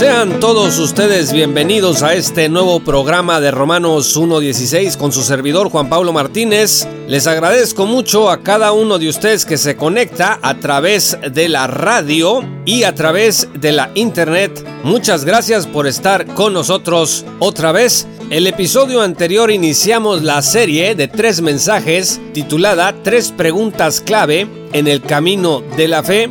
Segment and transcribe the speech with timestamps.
[0.00, 5.90] Sean todos ustedes bienvenidos a este nuevo programa de Romanos 1.16 con su servidor Juan
[5.90, 6.88] Pablo Martínez.
[7.06, 11.66] Les agradezco mucho a cada uno de ustedes que se conecta a través de la
[11.66, 14.66] radio y a través de la internet.
[14.84, 18.06] Muchas gracias por estar con nosotros otra vez.
[18.30, 25.02] El episodio anterior iniciamos la serie de tres mensajes titulada Tres preguntas clave en el
[25.02, 26.30] camino de la fe.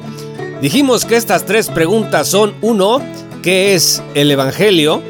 [0.60, 3.00] Dijimos que estas tres preguntas son uno
[3.42, 5.02] ¿Qué es el Evangelio?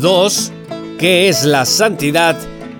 [0.00, 0.52] 2.
[0.98, 2.36] ¿Qué es la santidad?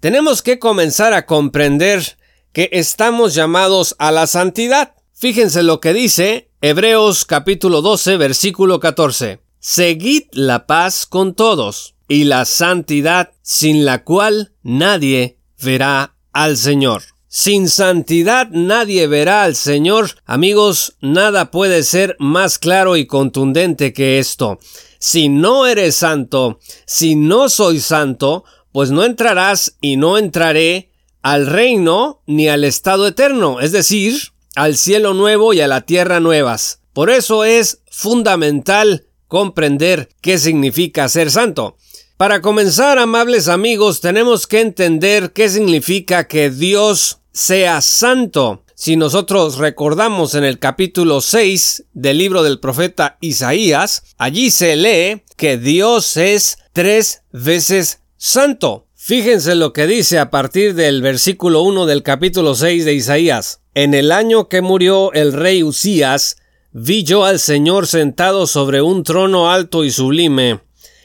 [0.00, 2.16] tenemos que comenzar a comprender
[2.53, 4.94] que estamos llamados a la santidad.
[5.21, 9.39] Fíjense lo que dice Hebreos capítulo 12 versículo 14.
[9.59, 17.03] Seguid la paz con todos y la santidad sin la cual nadie verá al Señor.
[17.28, 20.09] Sin santidad nadie verá al Señor.
[20.25, 24.59] Amigos, nada puede ser más claro y contundente que esto.
[24.99, 31.47] Si no eres santo, si no soy santo, pues no entrarás y no entraré al
[31.47, 34.19] reino ni al estado eterno, es decir,
[34.55, 36.81] al cielo nuevo y a la tierra nuevas.
[36.93, 41.77] Por eso es fundamental comprender qué significa ser santo.
[42.16, 48.65] Para comenzar, amables amigos, tenemos que entender qué significa que Dios sea santo.
[48.75, 55.22] Si nosotros recordamos en el capítulo 6 del libro del profeta Isaías, allí se lee
[55.37, 58.87] que Dios es tres veces santo.
[58.94, 63.59] Fíjense lo que dice a partir del versículo 1 del capítulo 6 de Isaías.
[63.75, 66.38] En el año que murió el rey Usías,
[66.72, 70.60] vi yo al Señor sentado sobre un trono alto y sublime,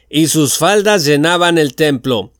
[0.09, 2.31] y sus faldas llenaban el templo.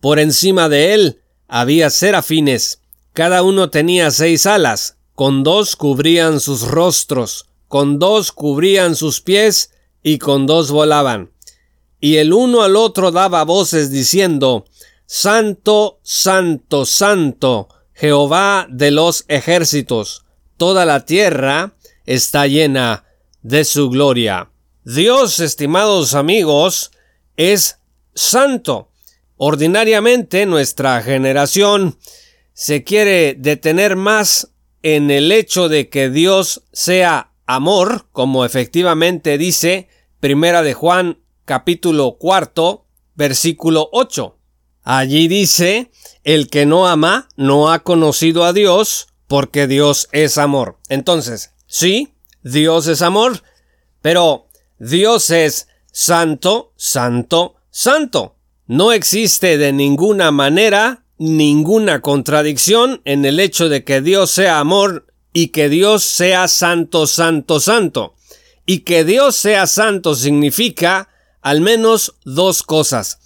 [0.00, 2.80] Por encima de él había serafines,
[3.12, 9.70] cada uno tenía seis alas, con dos cubrían sus rostros, con dos cubrían sus pies,
[10.02, 11.30] y con dos volaban.
[12.00, 14.64] Y el uno al otro daba voces diciendo,
[15.06, 17.68] Santo, Santo, Santo,
[17.98, 20.24] Jehová de los ejércitos,
[20.56, 21.74] toda la tierra
[22.06, 23.04] está llena
[23.42, 24.52] de su gloria.
[24.84, 26.92] Dios, estimados amigos,
[27.36, 27.80] es
[28.14, 28.92] santo.
[29.36, 31.98] Ordinariamente nuestra generación
[32.52, 34.52] se quiere detener más
[34.84, 39.88] en el hecho de que Dios sea amor, como efectivamente dice
[40.20, 44.37] Primera de Juan capítulo cuarto, versículo 8.
[44.90, 45.90] Allí dice,
[46.24, 50.78] el que no ama no ha conocido a Dios porque Dios es amor.
[50.88, 53.42] Entonces, sí, Dios es amor,
[54.00, 54.46] pero
[54.78, 58.36] Dios es santo, santo, santo.
[58.66, 65.12] No existe de ninguna manera ninguna contradicción en el hecho de que Dios sea amor
[65.34, 68.14] y que Dios sea santo, santo, santo.
[68.64, 71.10] Y que Dios sea santo significa
[71.42, 73.18] al menos dos cosas.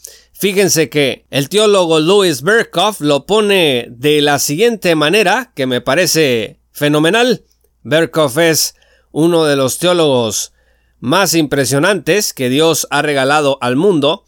[0.42, 6.58] Fíjense que el teólogo Louis Berkhoff lo pone de la siguiente manera, que me parece
[6.72, 7.44] fenomenal.
[7.84, 8.74] Berkhoff es
[9.12, 10.52] uno de los teólogos
[10.98, 14.24] más impresionantes que Dios ha regalado al mundo.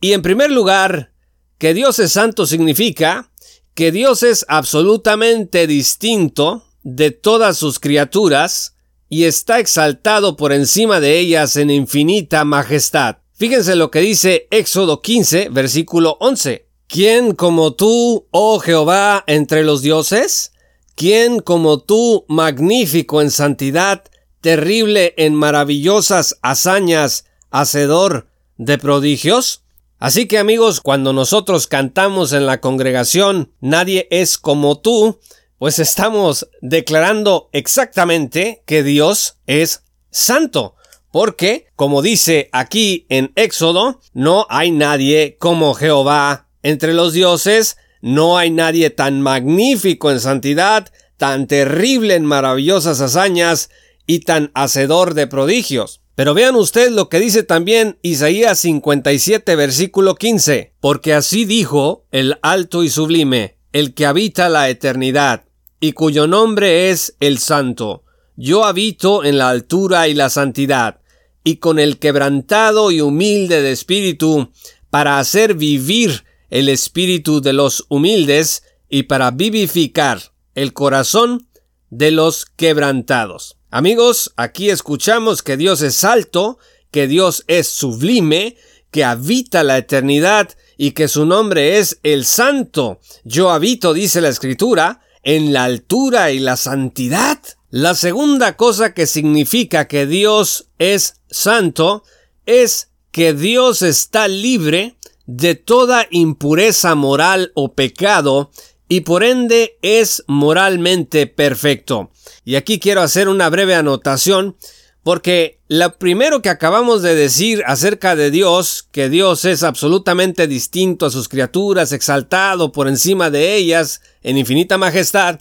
[0.00, 1.12] Y en primer lugar,
[1.58, 3.30] que Dios es santo significa
[3.74, 8.74] que Dios es absolutamente distinto de todas sus criaturas
[9.10, 13.18] y está exaltado por encima de ellas en infinita majestad.
[13.38, 16.66] Fíjense lo que dice Éxodo 15, versículo 11.
[16.88, 20.50] ¿Quién como tú, oh Jehová, entre los dioses?
[20.96, 24.02] ¿Quién como tú, magnífico en santidad,
[24.40, 28.26] terrible en maravillosas hazañas, hacedor
[28.56, 29.62] de prodigios?
[30.00, 35.20] Así que amigos, cuando nosotros cantamos en la congregación, nadie es como tú,
[35.58, 40.74] pues estamos declarando exactamente que Dios es santo.
[41.10, 46.48] Porque, como dice aquí en Éxodo, no hay nadie como Jehová.
[46.62, 53.70] Entre los dioses no hay nadie tan magnífico en santidad, tan terrible en maravillosas hazañas
[54.06, 56.00] y tan hacedor de prodigios.
[56.14, 62.38] Pero vean ustedes lo que dice también Isaías 57 versículo 15, porque así dijo el
[62.42, 65.44] alto y sublime, el que habita la eternidad,
[65.78, 68.02] y cuyo nombre es el Santo.
[68.40, 71.00] Yo habito en la altura y la santidad,
[71.42, 74.52] y con el quebrantado y humilde de espíritu,
[74.90, 80.20] para hacer vivir el espíritu de los humildes, y para vivificar
[80.54, 81.48] el corazón
[81.90, 83.58] de los quebrantados.
[83.72, 86.58] Amigos, aquí escuchamos que Dios es alto,
[86.92, 88.56] que Dios es sublime,
[88.92, 93.00] que habita la eternidad y que su nombre es el Santo.
[93.24, 97.40] Yo habito, dice la Escritura, en la altura y la santidad.
[97.70, 102.02] La segunda cosa que significa que Dios es santo
[102.46, 108.50] es que Dios está libre de toda impureza moral o pecado
[108.88, 112.10] y por ende es moralmente perfecto.
[112.42, 114.56] Y aquí quiero hacer una breve anotación
[115.02, 121.04] porque lo primero que acabamos de decir acerca de Dios, que Dios es absolutamente distinto
[121.04, 125.38] a sus criaturas, exaltado por encima de ellas en infinita majestad,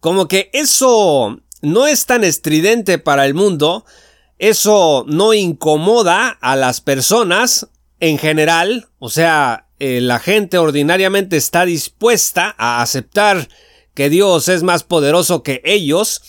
[0.00, 3.84] como que eso no es tan estridente para el mundo,
[4.38, 7.68] eso no incomoda a las personas
[8.00, 13.48] en general, o sea, eh, la gente ordinariamente está dispuesta a aceptar
[13.94, 16.22] que Dios es más poderoso que ellos,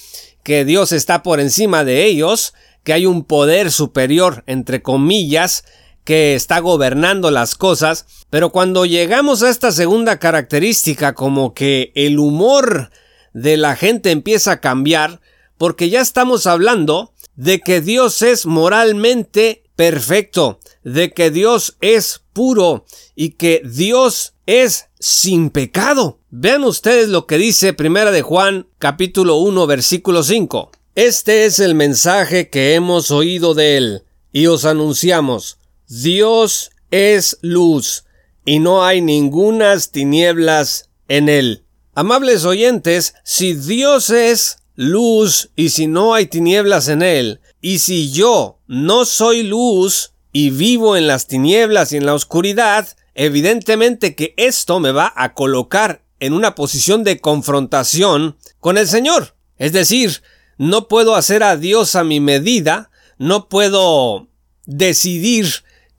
[0.44, 5.64] que Dios está por encima de ellos, que hay un poder superior, entre comillas,
[6.04, 12.18] que está gobernando las cosas, pero cuando llegamos a esta segunda característica, como que el
[12.20, 12.90] humor
[13.34, 15.22] de la gente empieza a cambiar,
[15.58, 22.86] porque ya estamos hablando de que Dios es moralmente perfecto, de que Dios es puro
[23.16, 26.20] y que Dios es sin pecado.
[26.30, 30.72] Vean ustedes lo que dice Primera de Juan capítulo 1 versículo 5.
[30.96, 35.58] Este es el mensaje que hemos oído de él y os anunciamos.
[35.88, 38.06] Dios es luz
[38.46, 41.64] y no hay ningunas tinieblas en él.
[41.94, 48.14] Amables oyentes, si Dios es luz y si no hay tinieblas en él, y si
[48.14, 54.34] yo no soy luz y vivo en las tinieblas y en la oscuridad, evidentemente que
[54.38, 59.36] esto me va a colocar en una posición de confrontación con el Señor.
[59.58, 60.24] Es decir,
[60.58, 64.30] no puedo hacer a Dios a mi medida, no puedo
[64.66, 65.48] decidir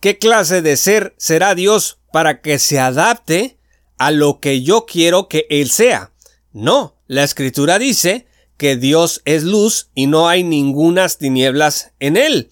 [0.01, 3.59] qué clase de ser será Dios para que se adapte
[3.99, 6.13] a lo que yo quiero que Él sea.
[6.53, 12.51] No, la escritura dice que Dios es luz y no hay ningunas tinieblas en él.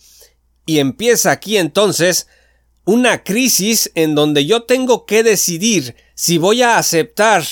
[0.66, 2.26] Y empieza aquí entonces
[2.84, 7.44] una crisis en donde yo tengo que decidir si voy a aceptar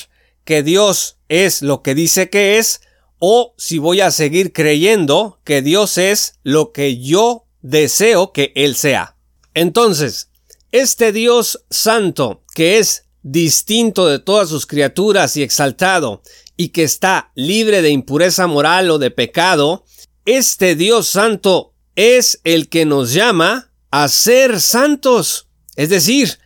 [0.45, 2.81] que Dios es lo que dice que es
[3.19, 8.75] o si voy a seguir creyendo que Dios es lo que yo deseo que Él
[8.75, 9.17] sea.
[9.55, 10.31] Entonces,
[10.73, 16.23] este Dios santo, que es distinto de todas sus criaturas y exaltado,
[16.57, 19.85] y que está libre de impureza moral o de pecado,
[20.25, 25.49] este Dios santo es el que nos llama a ser santos.
[25.77, 26.39] Es decir,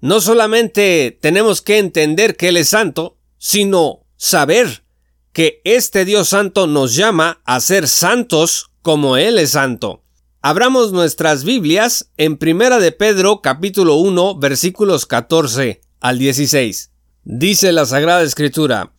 [0.00, 4.84] no solamente tenemos que entender que Él es santo, sino saber
[5.32, 10.02] que este Dios santo nos llama a ser santos como Él es santo.
[10.40, 16.90] Abramos nuestras Biblias en Primera de Pedro capítulo 1 versículos 14 al 16.
[17.24, 18.92] Dice la Sagrada Escritura,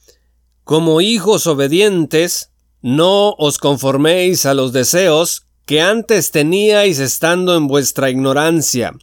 [0.63, 2.51] como hijos obedientes,
[2.81, 8.93] no os conforméis a los deseos que antes teníais estando en vuestra ignorancia,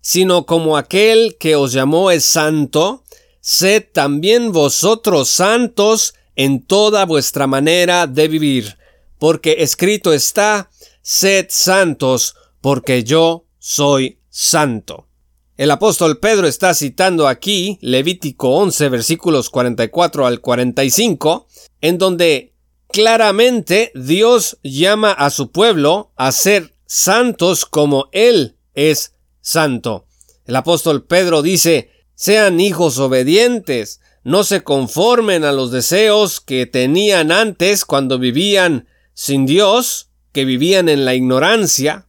[0.00, 3.04] sino como aquel que os llamó es santo,
[3.40, 8.78] sed también vosotros santos en toda vuestra manera de vivir,
[9.18, 10.70] porque escrito está,
[11.02, 15.06] sed santos, porque yo soy santo.
[15.62, 21.46] El apóstol Pedro está citando aquí Levítico 11 versículos 44 al 45,
[21.80, 22.52] en donde
[22.88, 30.06] claramente Dios llama a su pueblo a ser santos como Él es santo.
[30.46, 37.30] El apóstol Pedro dice, sean hijos obedientes, no se conformen a los deseos que tenían
[37.30, 42.08] antes cuando vivían sin Dios, que vivían en la ignorancia,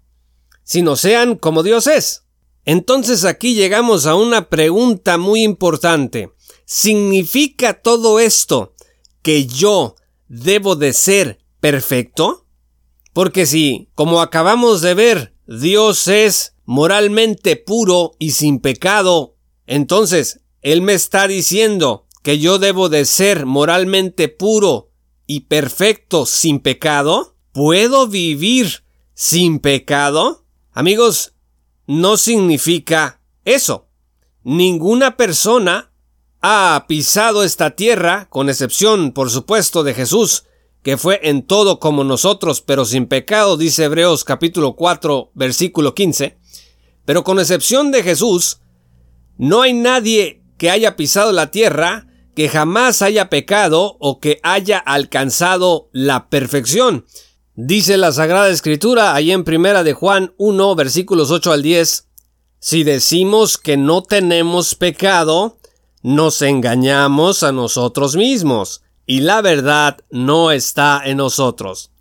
[0.64, 2.24] sino sean como Dios es.
[2.65, 6.32] Entonces aquí llegamos a una pregunta muy importante.
[6.65, 8.74] ¿Significa todo esto
[9.22, 9.96] que yo
[10.27, 12.46] debo de ser perfecto?
[13.12, 19.36] Porque si, como acabamos de ver, Dios es moralmente puro y sin pecado,
[19.67, 24.89] entonces Él me está diciendo que yo debo de ser moralmente puro
[25.27, 27.36] y perfecto sin pecado.
[27.51, 30.46] ¿Puedo vivir sin pecado?
[30.72, 31.33] Amigos,
[31.88, 33.88] no significa eso.
[34.44, 35.92] Ninguna persona
[36.42, 40.44] ha pisado esta tierra, con excepción, por supuesto, de Jesús,
[40.82, 46.38] que fue en todo como nosotros, pero sin pecado, dice Hebreos capítulo 4, versículo 15.
[47.06, 48.60] Pero con excepción de Jesús,
[49.38, 54.80] no hay nadie que haya pisado la tierra que jamás haya pecado o que haya
[54.80, 57.06] alcanzado la perfección.
[57.56, 62.08] Dice la Sagrada Escritura ahí en Primera de Juan 1 versículos 8 al 10,
[62.58, 65.60] si decimos que no tenemos pecado,
[66.02, 71.92] nos engañamos a nosotros mismos, y la verdad no está en nosotros.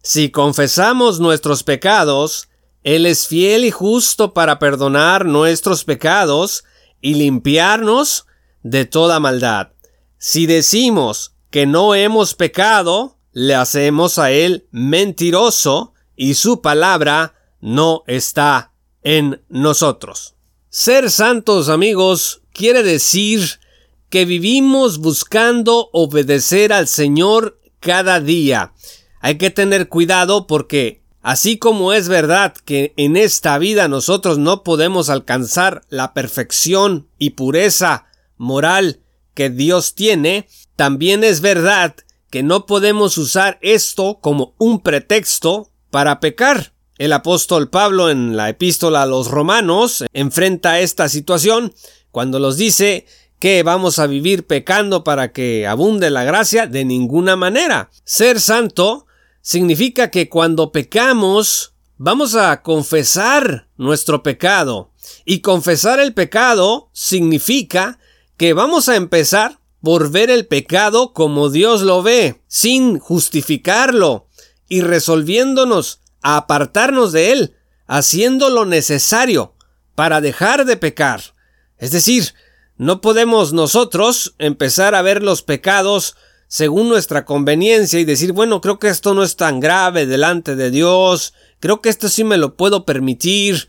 [0.00, 2.48] Si confesamos nuestros pecados,
[2.84, 6.62] Él es fiel y justo para perdonar nuestros pecados
[7.00, 8.26] y limpiarnos
[8.62, 9.72] de toda maldad.
[10.18, 18.04] Si decimos que no hemos pecado, le hacemos a él mentiroso y su palabra no
[18.06, 18.72] está
[19.02, 20.36] en nosotros.
[20.70, 23.60] Ser santos, amigos, quiere decir
[24.08, 28.72] que vivimos buscando obedecer al Señor cada día.
[29.20, 34.62] Hay que tener cuidado porque así como es verdad que en esta vida nosotros no
[34.62, 39.00] podemos alcanzar la perfección y pureza moral
[39.34, 41.96] que Dios tiene, también es verdad
[42.34, 46.72] que no podemos usar esto como un pretexto para pecar.
[46.98, 51.72] El apóstol Pablo en la epístola a los romanos enfrenta esta situación
[52.10, 53.06] cuando los dice
[53.38, 57.90] que vamos a vivir pecando para que abunde la gracia de ninguna manera.
[58.02, 59.06] Ser santo
[59.40, 64.90] significa que cuando pecamos vamos a confesar nuestro pecado.
[65.24, 68.00] Y confesar el pecado significa
[68.36, 74.28] que vamos a empezar por ver el pecado como Dios lo ve, sin justificarlo,
[74.66, 79.52] y resolviéndonos a apartarnos de él, haciendo lo necesario
[79.94, 81.34] para dejar de pecar.
[81.76, 82.32] Es decir,
[82.78, 86.16] no podemos nosotros empezar a ver los pecados
[86.48, 90.70] según nuestra conveniencia y decir, bueno, creo que esto no es tan grave delante de
[90.70, 93.68] Dios, creo que esto sí me lo puedo permitir.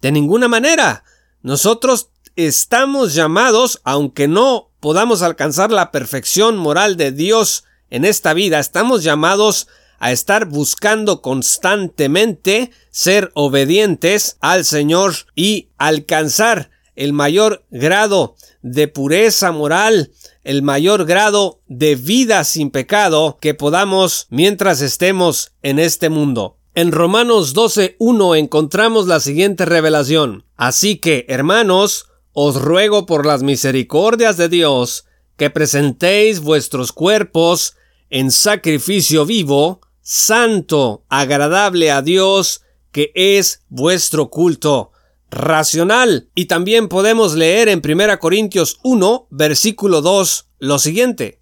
[0.00, 1.04] De ninguna manera.
[1.42, 8.58] Nosotros estamos llamados, aunque no podamos alcanzar la perfección moral de Dios en esta vida,
[8.58, 9.68] estamos llamados
[9.98, 19.52] a estar buscando constantemente ser obedientes al Señor y alcanzar el mayor grado de pureza
[19.52, 20.10] moral,
[20.42, 26.56] el mayor grado de vida sin pecado que podamos mientras estemos en este mundo.
[26.74, 30.44] En Romanos 12.1 encontramos la siguiente revelación.
[30.56, 32.09] Así que, hermanos,
[32.42, 35.04] os ruego por las misericordias de Dios
[35.36, 37.74] que presentéis vuestros cuerpos
[38.08, 44.90] en sacrificio vivo, santo, agradable a Dios, que es vuestro culto
[45.30, 46.30] racional.
[46.34, 51.40] Y también podemos leer en 1 Corintios 1, versículo 2, lo siguiente.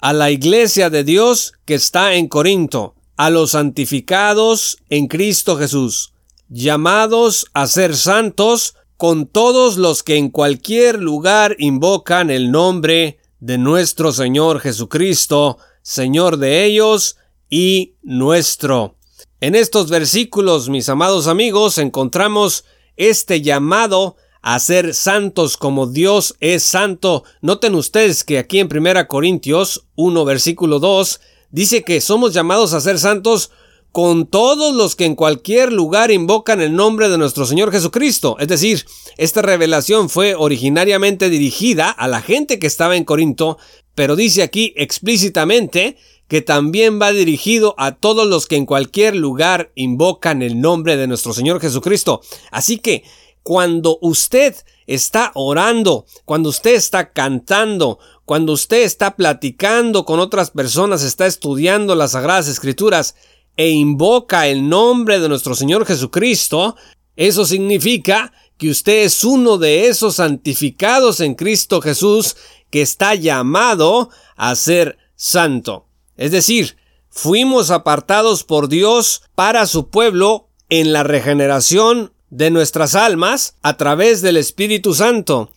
[0.00, 6.12] A la iglesia de Dios que está en Corinto, a los santificados en Cristo Jesús,
[6.48, 13.56] llamados a ser santos, con todos los que en cualquier lugar invocan el nombre de
[13.56, 17.16] nuestro Señor Jesucristo, Señor de ellos
[17.48, 18.96] y nuestro.
[19.40, 22.66] En estos versículos, mis amados amigos, encontramos
[22.98, 27.24] este llamado a ser santos como Dios es santo.
[27.40, 32.82] Noten ustedes que aquí en 1 Corintios 1 versículo 2 dice que somos llamados a
[32.82, 33.50] ser santos
[33.92, 38.36] con todos los que en cualquier lugar invocan el nombre de nuestro Señor Jesucristo.
[38.38, 43.58] Es decir, esta revelación fue originariamente dirigida a la gente que estaba en Corinto,
[43.94, 45.96] pero dice aquí explícitamente
[46.28, 51.08] que también va dirigido a todos los que en cualquier lugar invocan el nombre de
[51.08, 52.20] nuestro Señor Jesucristo.
[52.52, 53.02] Así que
[53.42, 54.54] cuando usted
[54.86, 61.96] está orando, cuando usted está cantando, cuando usted está platicando con otras personas, está estudiando
[61.96, 63.16] las Sagradas Escrituras,
[63.60, 66.76] e invoca el nombre de nuestro Señor Jesucristo,
[67.14, 72.36] eso significa que usted es uno de esos santificados en Cristo Jesús
[72.70, 75.84] que está llamado a ser santo.
[76.16, 76.78] Es decir,
[77.10, 84.22] fuimos apartados por Dios para su pueblo en la regeneración de nuestras almas a través
[84.22, 85.52] del Espíritu Santo.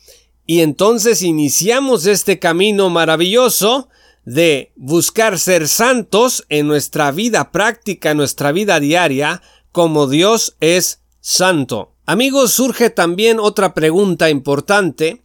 [0.45, 3.88] Y entonces iniciamos este camino maravilloso
[4.25, 11.01] de buscar ser santos en nuestra vida práctica, en nuestra vida diaria, como Dios es
[11.20, 11.94] santo.
[12.06, 15.24] Amigos, surge también otra pregunta importante,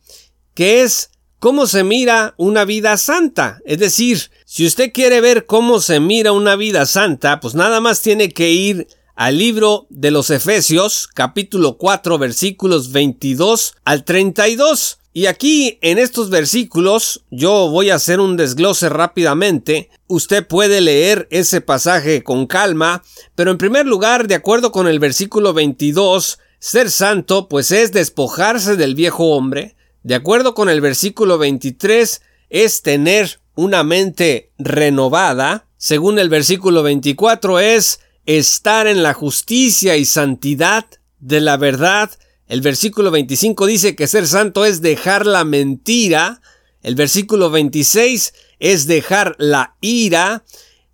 [0.54, 3.60] que es ¿cómo se mira una vida santa?
[3.64, 8.00] Es decir, si usted quiere ver cómo se mira una vida santa, pues nada más
[8.00, 14.97] tiene que ir al libro de los Efesios, capítulo 4, versículos 22 al 32.
[15.18, 19.90] Y aquí en estos versículos yo voy a hacer un desglose rápidamente.
[20.06, 23.02] Usted puede leer ese pasaje con calma,
[23.34, 28.76] pero en primer lugar, de acuerdo con el versículo 22, ser santo pues es despojarse
[28.76, 29.74] del viejo hombre.
[30.04, 35.66] De acuerdo con el versículo 23, es tener una mente renovada.
[35.78, 40.86] Según el versículo 24 es estar en la justicia y santidad
[41.18, 42.08] de la verdad.
[42.48, 46.40] El versículo 25 dice que ser santo es dejar la mentira.
[46.82, 50.44] El versículo 26 es dejar la ira.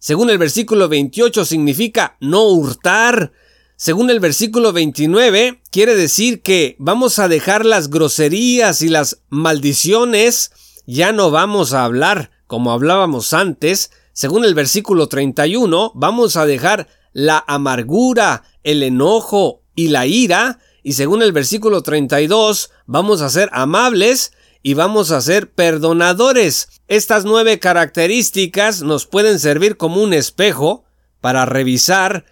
[0.00, 3.32] Según el versículo 28 significa no hurtar.
[3.76, 10.50] Según el versículo 29 quiere decir que vamos a dejar las groserías y las maldiciones.
[10.86, 13.92] Ya no vamos a hablar como hablábamos antes.
[14.12, 20.92] Según el versículo 31 vamos a dejar la amargura, el enojo y la ira, y
[20.92, 26.68] según el versículo 32, vamos a ser amables y vamos a ser perdonadores.
[26.86, 30.84] Estas nueve características nos pueden servir como un espejo
[31.22, 32.26] para revisar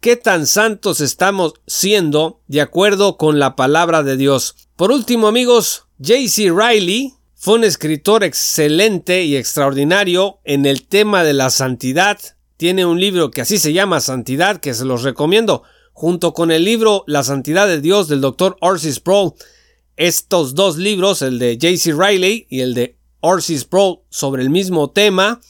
[0.00, 4.54] qué tan santos estamos siendo de acuerdo con la palabra de Dios.
[4.76, 6.52] Por último, amigos, J.C.
[6.52, 12.18] Riley fue un escritor excelente y extraordinario en el tema de la santidad
[12.58, 15.62] tiene un libro que así se llama Santidad, que se los recomiendo,
[15.98, 18.56] junto con el libro La Santidad de Dios del Dr.
[18.60, 19.32] Orsis Sproul.
[19.96, 21.92] Estos dos libros, el de J.C.
[21.92, 25.40] Riley y el de Orsis Sproul, sobre el mismo tema,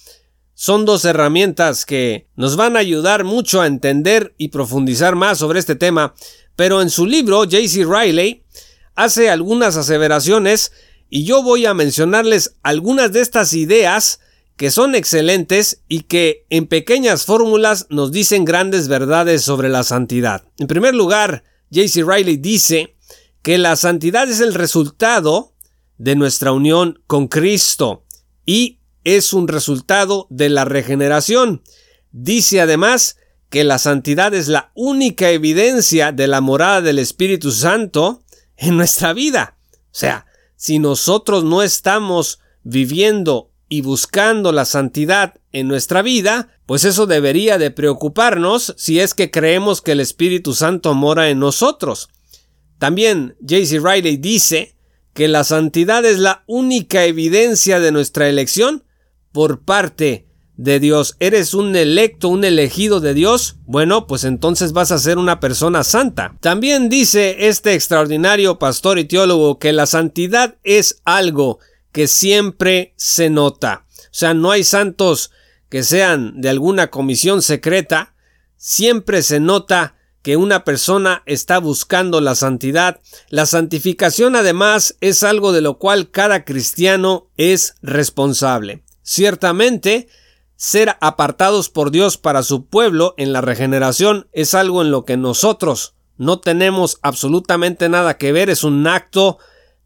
[0.55, 5.59] son dos herramientas que nos van a ayudar mucho a entender y profundizar más sobre
[5.59, 6.15] este tema,
[6.57, 7.85] pero en su libro J.C.
[7.85, 8.43] Riley
[8.95, 10.73] hace algunas aseveraciones
[11.11, 14.21] y yo voy a mencionarles algunas de estas ideas
[14.59, 20.45] que son excelentes y que en pequeñas fórmulas nos dicen grandes verdades sobre la santidad.
[20.59, 22.03] En primer lugar, J.C.
[22.03, 22.97] Riley dice
[23.43, 25.55] que la santidad es el resultado
[25.97, 28.05] de nuestra unión con Cristo
[28.45, 31.63] y es un resultado de la regeneración.
[32.11, 33.17] Dice además
[33.51, 38.25] que la santidad es la única evidencia de la morada del Espíritu Santo
[38.57, 39.57] en nuestra vida.
[39.73, 46.85] O sea, si nosotros no estamos viviendo y buscando la santidad en nuestra vida, pues
[46.85, 52.09] eso debería de preocuparnos si es que creemos que el Espíritu Santo mora en nosotros.
[52.79, 53.81] También J.C.
[53.81, 54.77] Riley dice
[55.13, 58.85] que la santidad es la única evidencia de nuestra elección
[59.33, 61.17] por parte de Dios.
[61.21, 63.57] ¿Eres un electo, un elegido de Dios?
[63.65, 66.37] Bueno, pues entonces vas a ser una persona santa.
[66.41, 71.59] También dice este extraordinario pastor y teólogo que la santidad es algo
[71.99, 73.85] que siempre se nota.
[73.89, 75.33] O sea, no hay santos
[75.69, 78.15] que sean de alguna comisión secreta.
[78.57, 83.01] Siempre se nota que una persona está buscando la santidad.
[83.31, 88.85] La santificación además es algo de lo cual cada cristiano es responsable.
[89.03, 90.07] Ciertamente,
[90.55, 95.17] ser apartados por Dios para su pueblo en la regeneración es algo en lo que
[95.17, 99.39] nosotros no tenemos absolutamente nada que ver, es un acto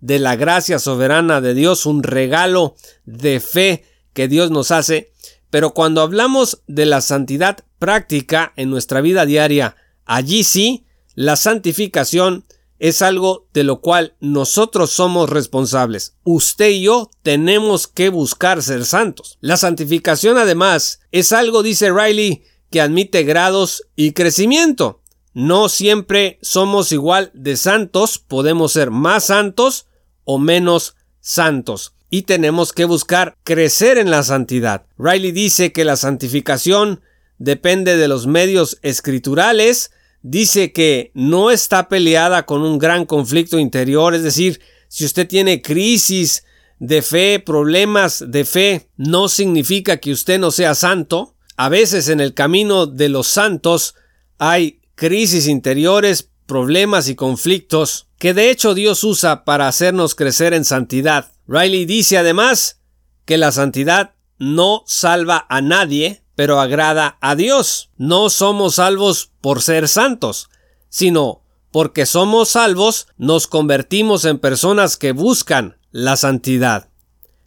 [0.02, 2.74] de la gracia soberana de Dios, un regalo
[3.06, 5.12] de fe que Dios nos hace.
[5.48, 10.84] Pero cuando hablamos de la santidad práctica en nuestra vida diaria, allí sí,
[11.14, 12.44] la santificación
[12.80, 16.16] es algo de lo cual nosotros somos responsables.
[16.24, 19.38] Usted y yo tenemos que buscar ser santos.
[19.40, 25.00] La santificación además es algo, dice Riley, que admite grados y crecimiento.
[25.32, 29.86] No siempre somos igual de santos, podemos ser más santos
[30.24, 31.94] o menos santos.
[32.10, 34.86] Y tenemos que buscar crecer en la santidad.
[34.98, 37.00] Riley dice que la santificación
[37.38, 39.90] depende de los medios escriturales,
[40.22, 45.62] dice que no está peleada con un gran conflicto interior, es decir, si usted tiene
[45.62, 46.44] crisis
[46.78, 51.34] de fe, problemas de fe, no significa que usted no sea santo.
[51.56, 53.94] A veces en el camino de los santos
[54.38, 60.66] hay crisis interiores, problemas y conflictos que de hecho Dios usa para hacernos crecer en
[60.66, 61.32] santidad.
[61.48, 62.78] Riley dice además
[63.24, 67.88] que la santidad no salva a nadie, pero agrada a Dios.
[67.96, 70.50] No somos salvos por ser santos,
[70.90, 76.90] sino porque somos salvos nos convertimos en personas que buscan la santidad.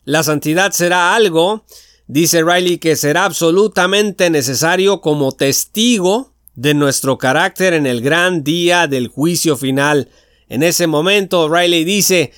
[0.04, 1.64] La santidad será algo,
[2.08, 8.88] dice Riley, que será absolutamente necesario como testigo de nuestro carácter en el gran día
[8.88, 10.10] del juicio final.
[10.48, 12.32] En ese momento, Riley dice,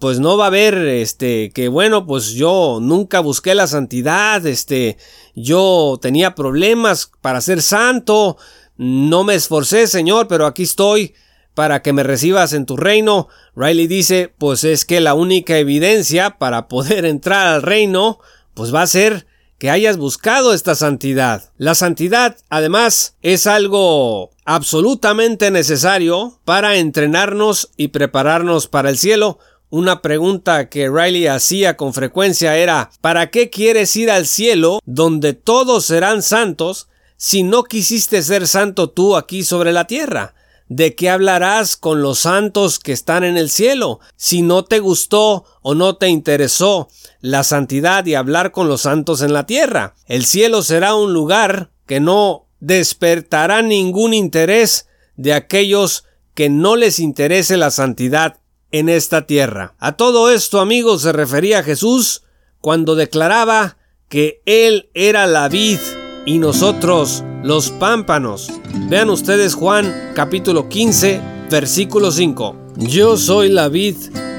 [0.00, 4.96] pues no va a haber, este, que bueno, pues yo nunca busqué la santidad, este,
[5.34, 8.36] yo tenía problemas para ser santo,
[8.76, 11.14] no me esforcé, Señor, pero aquí estoy
[11.54, 13.28] para que me recibas en tu reino.
[13.54, 18.18] Riley dice, pues es que la única evidencia para poder entrar al reino,
[18.54, 19.26] pues va a ser
[19.62, 21.52] que hayas buscado esta santidad.
[21.56, 29.38] La santidad, además, es algo absolutamente necesario para entrenarnos y prepararnos para el cielo.
[29.70, 35.32] Una pregunta que Riley hacía con frecuencia era ¿Para qué quieres ir al cielo donde
[35.32, 40.34] todos serán santos si no quisiste ser santo tú aquí sobre la tierra?
[40.74, 44.00] ¿De qué hablarás con los santos que están en el cielo?
[44.16, 46.88] Si no te gustó o no te interesó
[47.20, 49.94] la santidad y hablar con los santos en la tierra.
[50.06, 57.00] El cielo será un lugar que no despertará ningún interés de aquellos que no les
[57.00, 58.38] interese la santidad
[58.70, 59.74] en esta tierra.
[59.78, 62.22] A todo esto, amigos, se refería Jesús
[62.62, 63.76] cuando declaraba
[64.08, 65.80] que Él era la vid
[66.24, 68.48] y nosotros los pámpanos.
[68.88, 72.56] Vean ustedes Juan capítulo 15, versículo 5.
[72.76, 73.96] Yo soy la vid,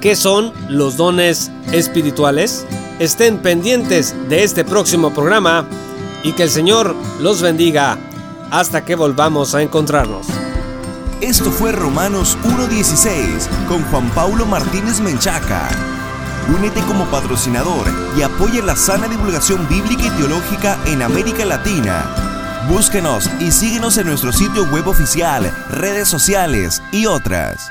[0.00, 2.66] ¿Qué son los dones espirituales?
[2.98, 5.66] Estén pendientes de este próximo programa
[6.22, 7.98] y que el Señor los bendiga
[8.50, 10.26] hasta que volvamos a encontrarnos.
[11.20, 15.68] Esto fue Romanos 1.16 con Juan Paulo Martínez Menchaca.
[16.48, 17.86] Únete como patrocinador
[18.16, 22.06] y apoya la sana divulgación bíblica y teológica en América Latina.
[22.70, 27.70] Búsquenos y síguenos en nuestro sitio web oficial, redes sociales y otras.